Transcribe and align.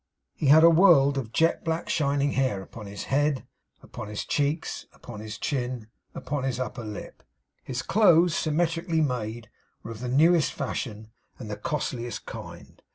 He 0.33 0.47
had 0.47 0.63
a 0.63 0.69
world 0.71 1.15
of 1.19 1.31
jet 1.31 1.63
black 1.63 1.87
shining 1.87 2.31
hair 2.31 2.63
upon 2.63 2.87
his 2.87 3.03
head, 3.03 3.45
upon 3.83 4.07
his 4.07 4.25
cheeks, 4.25 4.87
upon 4.93 5.19
his 5.19 5.37
chin, 5.37 5.89
upon 6.15 6.43
his 6.43 6.59
upper 6.59 6.83
lip. 6.83 7.21
His 7.63 7.83
clothes, 7.83 8.35
symmetrically 8.35 9.01
made, 9.01 9.51
were 9.83 9.91
of 9.91 9.99
the 9.99 10.07
newest 10.09 10.53
fashion 10.53 11.11
and 11.37 11.51
the 11.51 11.55
costliest 11.55 12.25
kind. 12.25 12.81